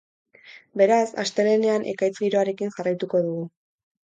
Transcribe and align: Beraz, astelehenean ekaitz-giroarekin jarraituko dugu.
Beraz, 0.81 1.03
astelehenean 1.25 1.85
ekaitz-giroarekin 1.93 2.75
jarraituko 2.79 3.23
dugu. 3.29 3.45